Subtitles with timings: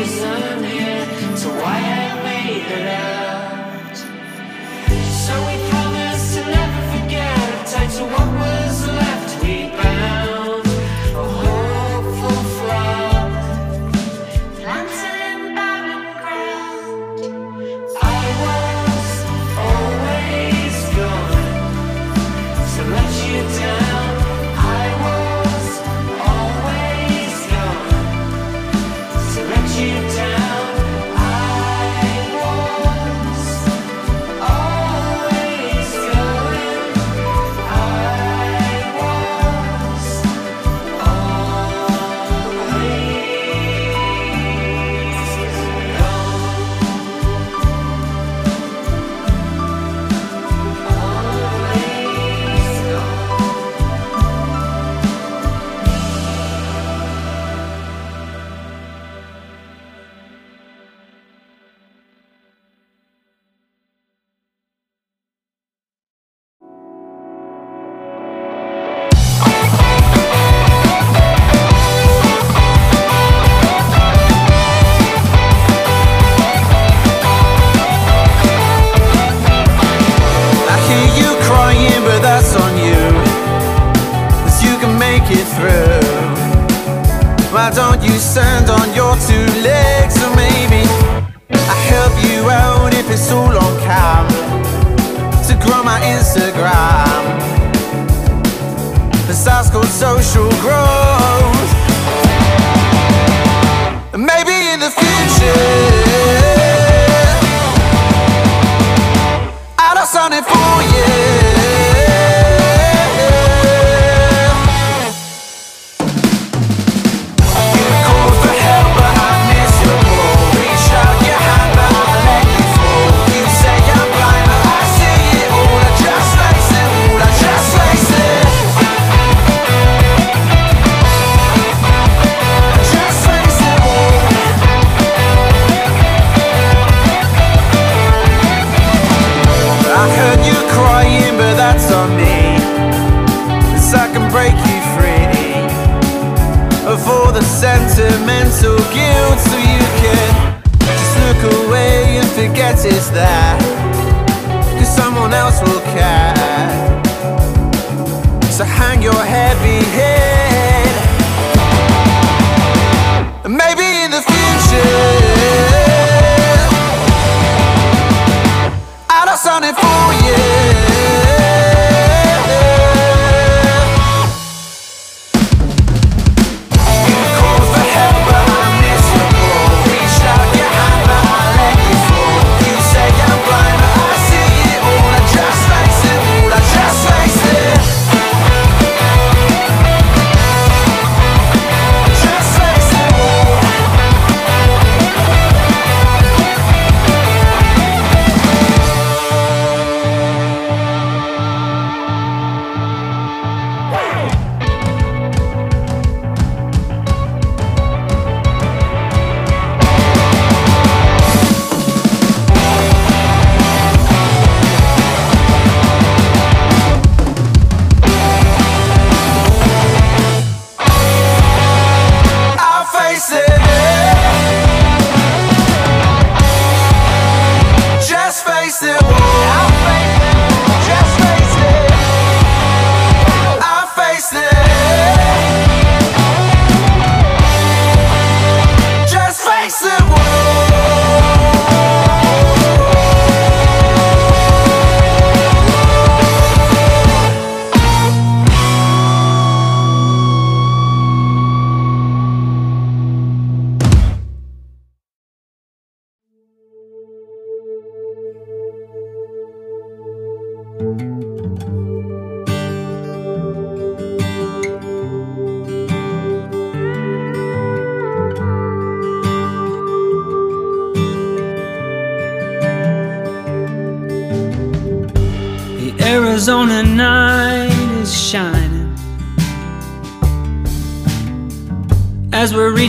[0.00, 1.04] reason here
[1.36, 3.39] to why I made it out.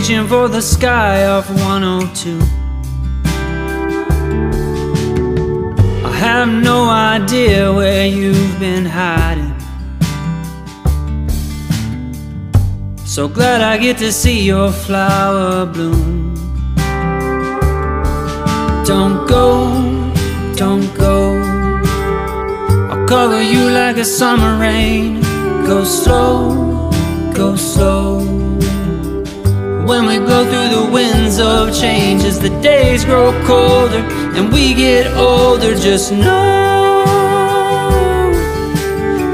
[0.01, 2.39] Reaching for the sky off 102.
[6.03, 9.53] I have no idea where you've been hiding.
[13.06, 16.33] So glad I get to see your flower bloom.
[18.83, 19.69] Don't go,
[20.56, 21.38] don't go.
[22.89, 25.21] I'll cover you like a summer rain.
[25.68, 26.89] Go slow,
[27.36, 28.11] go slow.
[29.91, 33.97] When we blow through the winds of change as the days grow colder
[34.38, 37.03] and we get older, just know.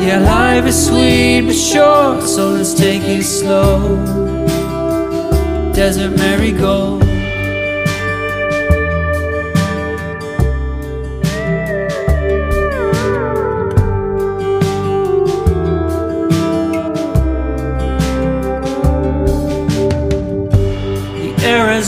[0.01, 3.97] Yeah, life is sweet but short, so let's take it slow.
[5.75, 6.96] Desert marigold.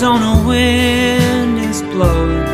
[0.02, 2.48] Arizona wind is blowing.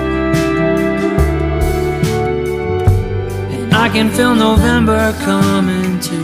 [3.53, 6.23] And I can feel November coming too.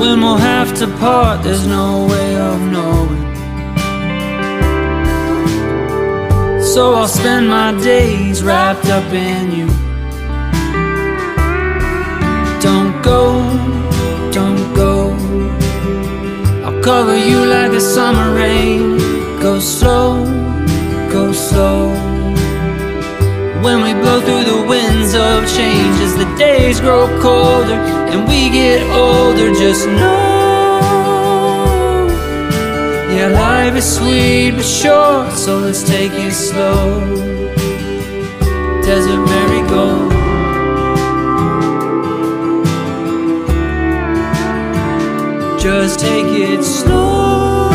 [0.00, 3.26] When we'll have to part, there's no way of knowing.
[6.62, 9.66] So I'll spend my days wrapped up in you.
[12.62, 13.42] Don't go,
[16.86, 18.96] cover you like a summer rain.
[19.40, 20.24] Go slow,
[21.10, 21.88] go slow.
[23.64, 27.80] When we blow through the winds of change as the days grow colder
[28.12, 30.28] and we get older, just know.
[33.14, 37.00] Yeah, life is sweet but short, so let's take it slow.
[38.86, 40.25] Desert marigold.
[45.66, 47.70] Just take it slow.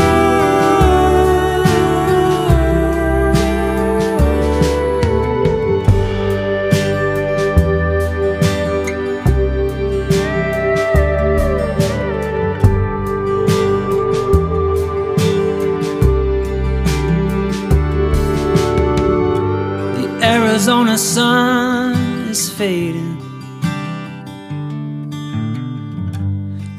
[19.98, 21.96] The Arizona sun
[22.30, 23.01] is fading.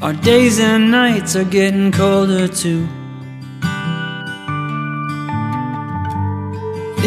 [0.03, 2.89] Our days and nights are getting colder too.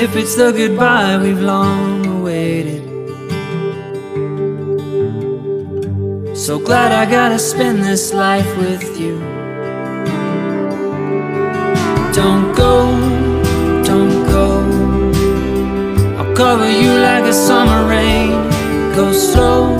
[0.02, 2.84] If it's the goodbye we've long awaited.
[6.34, 9.18] So glad I gotta spend this life with you.
[12.14, 12.72] Don't go,
[13.84, 14.48] don't go.
[16.16, 18.30] I'll cover you like a summer rain.
[18.94, 19.76] Go slow,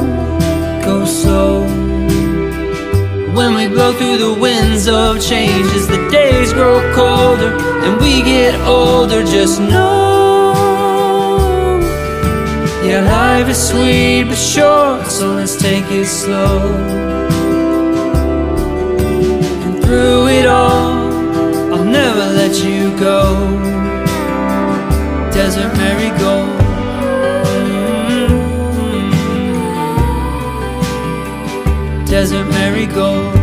[3.37, 8.23] When we blow through the winds of change as the days grow colder and we
[8.23, 10.55] get older, just know.
[12.83, 16.63] Yeah, life is sweet but short, so let's take it slow.
[19.65, 21.13] And through it all,
[21.75, 23.37] I'll never let you go.
[25.31, 26.66] Desert marigold.
[32.17, 33.36] Desert marigold.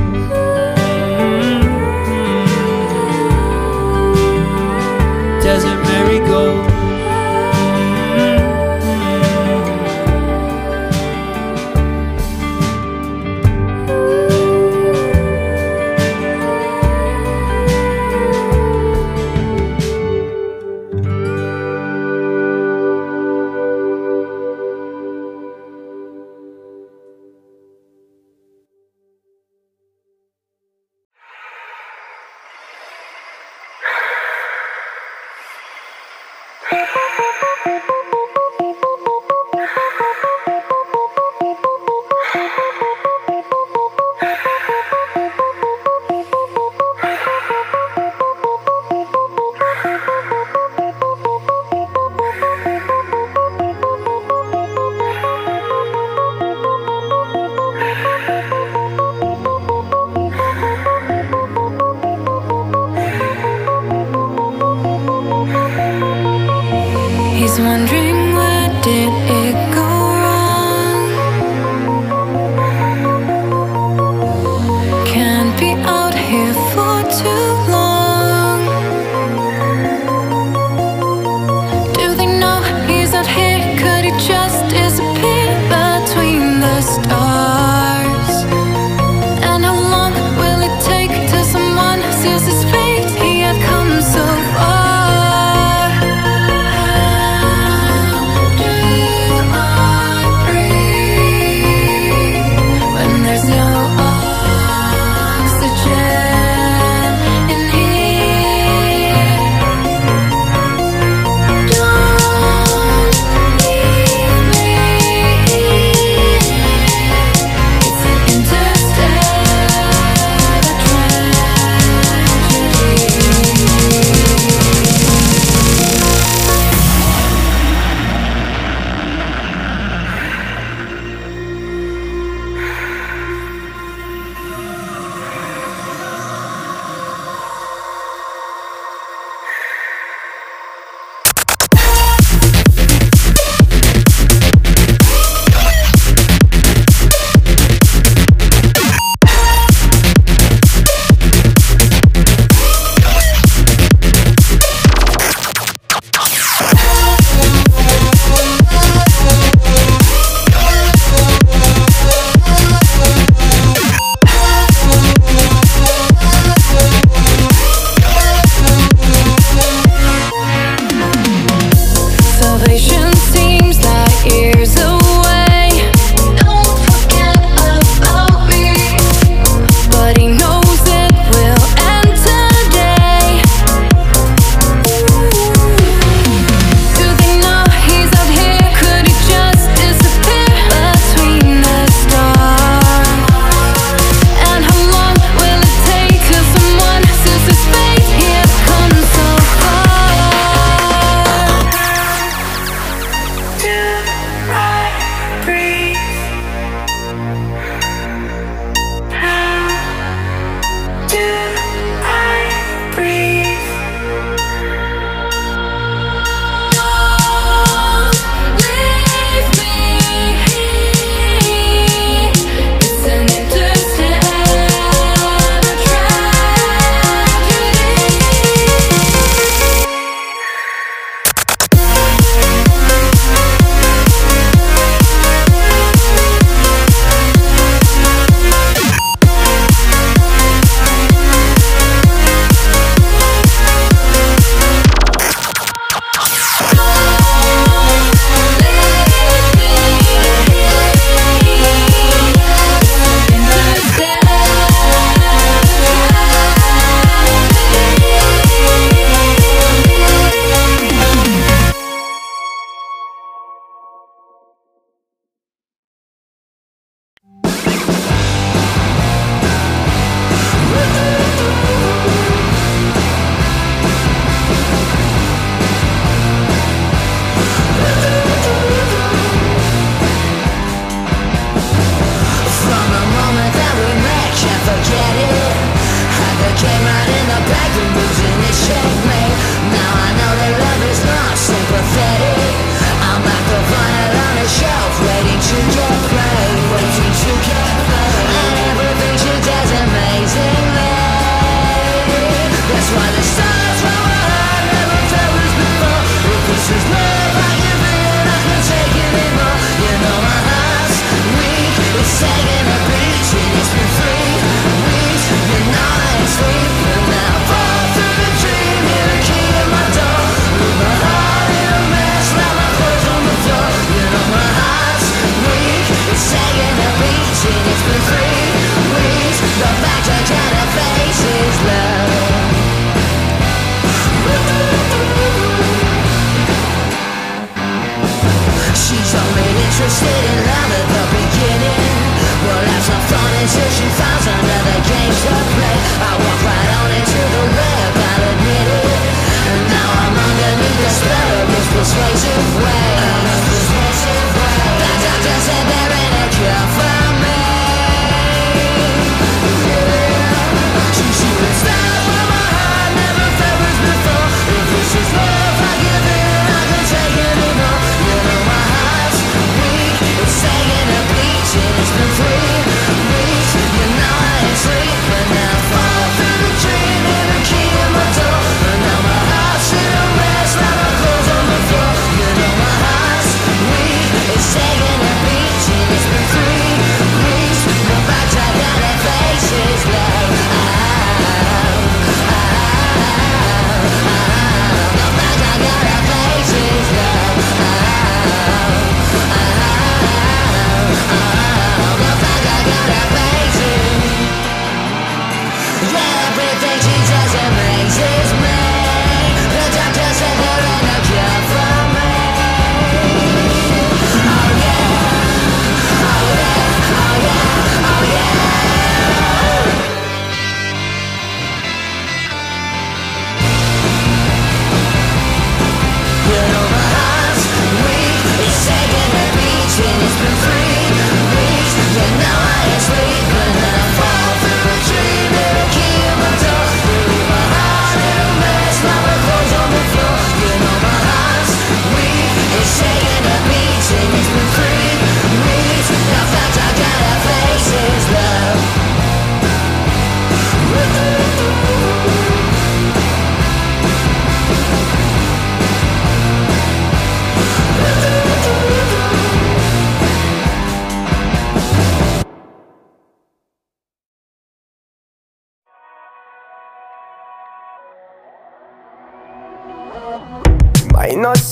[339.84, 340.23] just live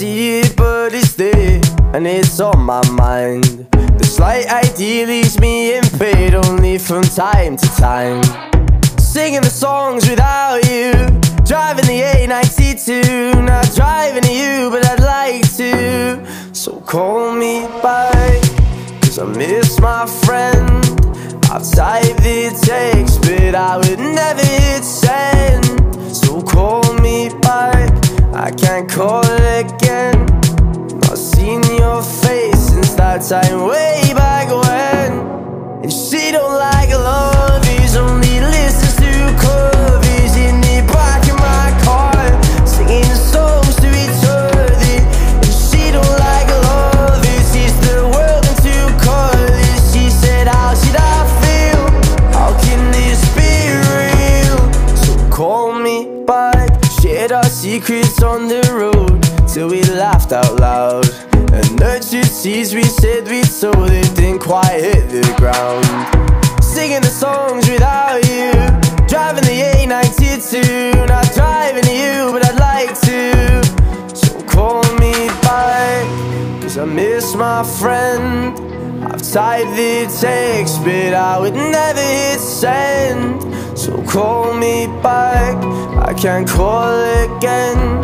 [0.02, 1.62] see it, but it's there,
[1.94, 3.68] and it's on my mind.
[4.00, 8.24] The slight idea leaves me in pain only from time to time.
[8.98, 10.92] Singing the songs without you,
[11.46, 16.26] driving the A92, not driving to you, but I'd like to.
[16.52, 18.42] So call me back,
[19.04, 21.01] cause I miss my friends.
[21.54, 25.66] I've typed the takes, but I would never hit send.
[26.16, 27.92] So call me back,
[28.34, 29.26] I can't call
[29.60, 30.28] again.
[31.02, 35.84] Not seen your face since that time way back when.
[35.84, 37.31] And she don't like love.
[80.20, 83.42] Takes, but I would never hit send.
[83.78, 85.56] So call me back,
[85.98, 86.92] I can't call
[87.26, 88.02] again.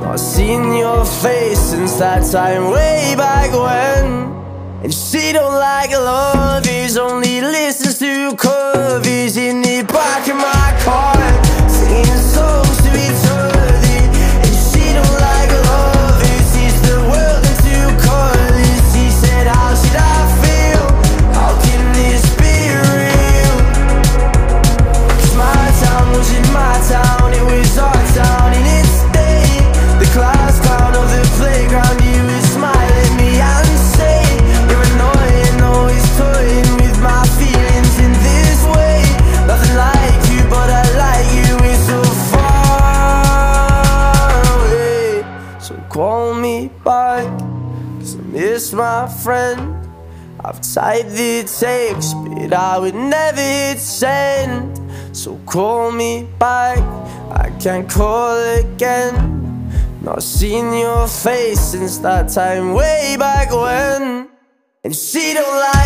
[0.00, 4.32] Not seen your face since that time way back when.
[4.82, 10.61] And she don't like love, he's only listens to covers in the back of my
[57.62, 59.70] can't call again.
[60.02, 64.28] Not seen your face since that time way back when.
[64.82, 65.81] And she don't like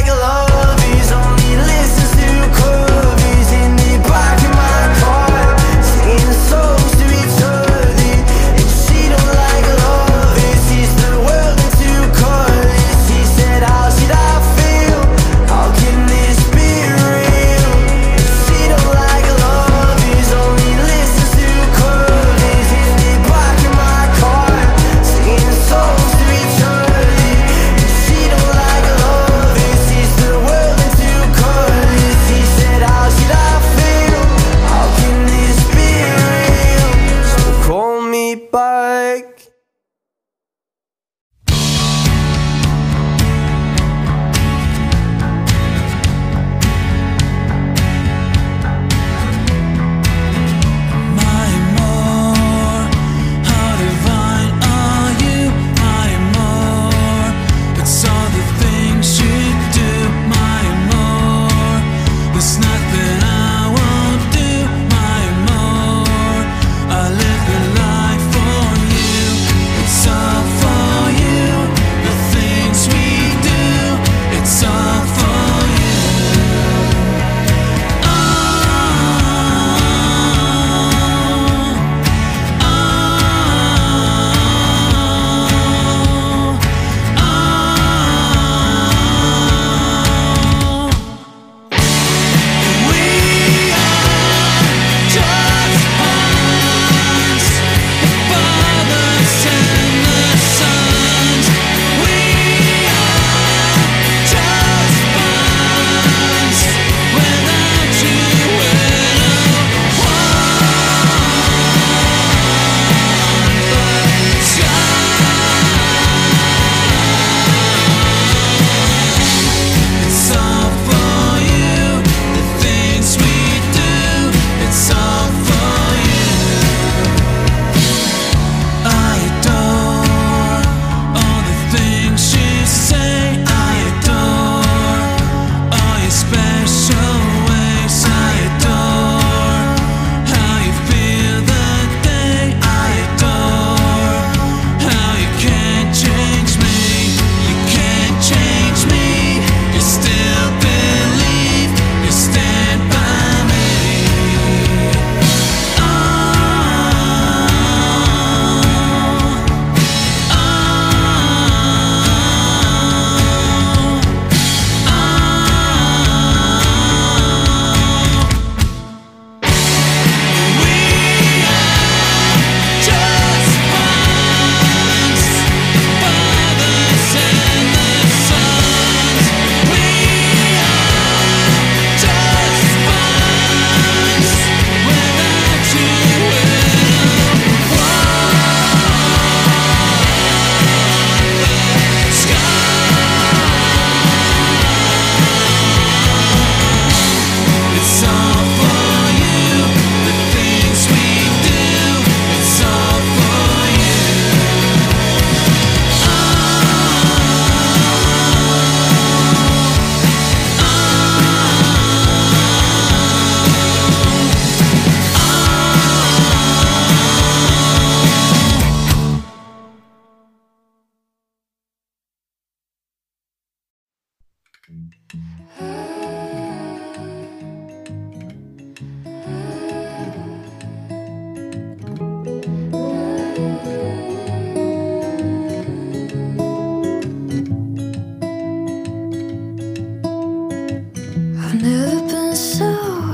[241.49, 242.67] I've never been so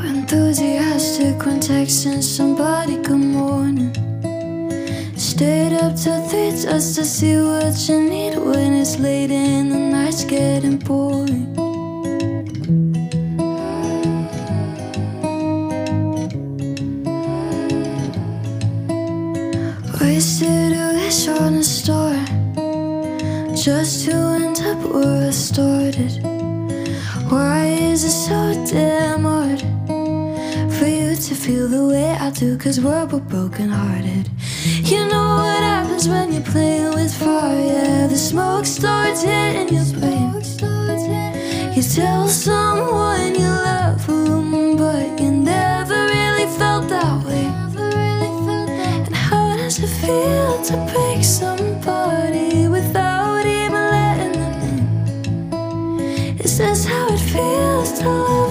[0.07, 3.93] enthusiastic when texting somebody good morning.
[5.19, 9.77] Stayed up till three just to see what you need when it's late and the
[9.77, 11.22] night's getting bored.
[32.73, 34.31] cause we're both broken hearted.
[34.65, 38.09] You know what happens when you play with fire.
[38.09, 40.33] The smoke starts hitting your brain.
[41.77, 47.45] You tell someone you love them, but you never really felt that way.
[49.07, 54.55] And how does it feel to break somebody without even letting them
[55.99, 56.41] in?
[56.41, 58.42] Is this how it feels to love?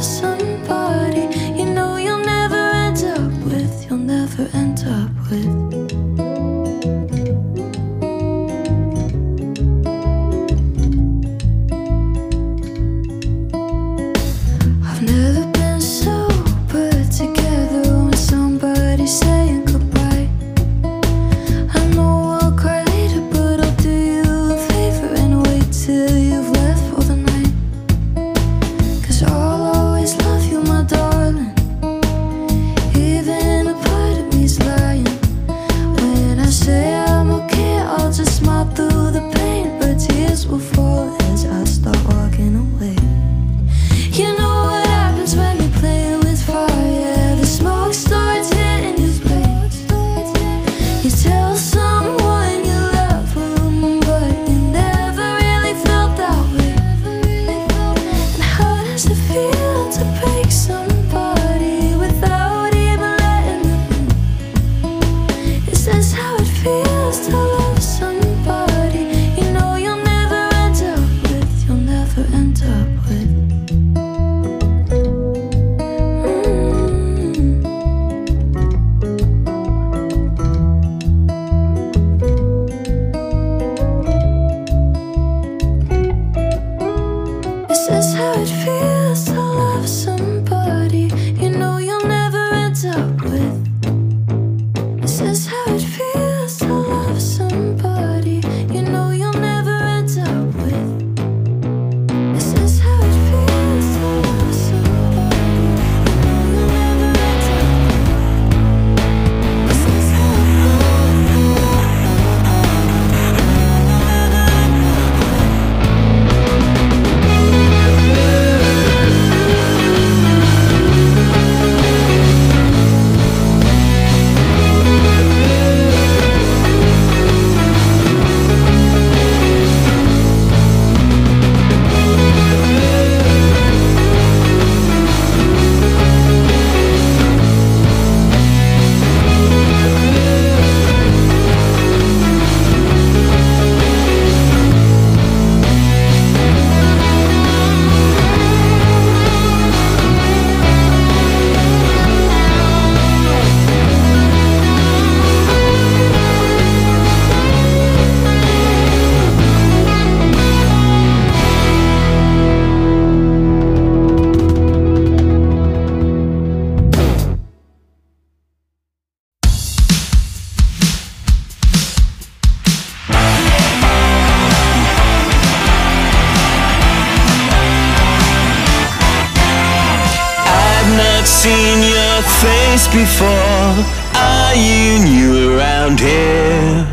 [181.41, 183.73] seen your face before.
[184.13, 186.85] Are you new around here?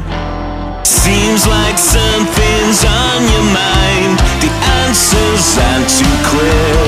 [0.85, 4.17] Seems like something's on your mind.
[4.41, 6.81] The answers aren't too clear.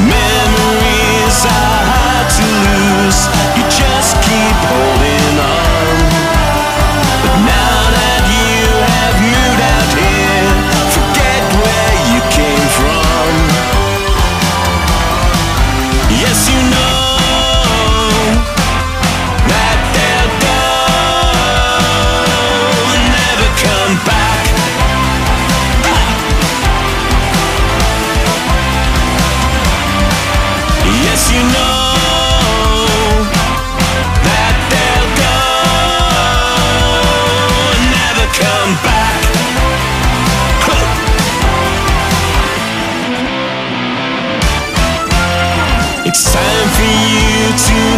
[0.00, 3.20] Memories are hard to lose.
[3.56, 4.93] You just keep holding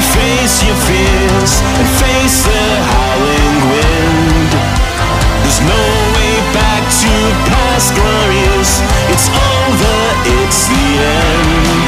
[0.01, 4.51] face your fears and face the howling wind.
[5.43, 5.85] There's no
[6.17, 7.13] way back to
[7.49, 8.71] past glories.
[9.13, 9.99] It's over,
[10.43, 11.87] it's the end.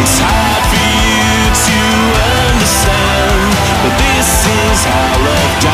[0.00, 1.80] It's hard for you to
[2.48, 3.50] understand,
[3.82, 5.69] but this is how love dies.